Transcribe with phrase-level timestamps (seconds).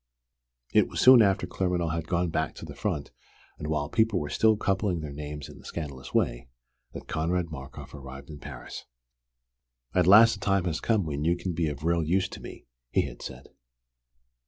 [0.73, 3.11] It was soon after Claremanagh had gone back to the front,
[3.59, 6.47] and while people were still coupling their names in a scandalous way,
[6.93, 8.85] that Konrad Markoff arrived in Paris.
[9.93, 12.65] "At last the time has come when you can be of real use to me,"
[12.89, 13.49] he had said.